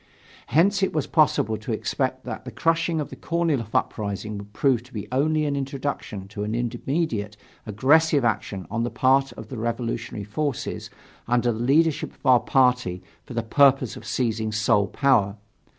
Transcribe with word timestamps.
Hence 0.47 0.81
it 0.81 0.93
was 0.93 1.05
possible 1.05 1.57
to 1.57 1.71
expect 1.71 2.23
that 2.25 2.43
the 2.43 2.49
crushing 2.51 2.99
of 2.99 3.11
the 3.11 3.15
Korniloff 3.15 3.75
uprising 3.75 4.39
would 4.39 4.51
prove 4.51 4.81
to 4.85 4.93
be 4.93 5.07
only 5.11 5.45
an 5.45 5.55
introduction 5.55 6.27
to 6.29 6.43
an 6.43 6.55
immediate 6.55 7.37
aggressive 7.67 8.25
action 8.25 8.65
on 8.71 8.81
the 8.83 8.89
part 8.89 9.31
of 9.33 9.49
the 9.49 9.59
revolutionary 9.59 10.23
forces 10.25 10.89
under 11.27 11.51
the 11.51 11.59
leadership 11.59 12.15
of 12.15 12.25
our 12.25 12.39
party 12.39 13.03
for 13.27 13.35
the 13.35 13.43
purpose 13.43 13.95
of 13.95 14.07
seizing 14.07 14.51
sole 14.51 14.87
power. 14.87 15.37